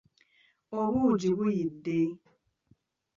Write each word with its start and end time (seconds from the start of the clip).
Obuugi 0.79 1.29
buyidde. 1.37 1.99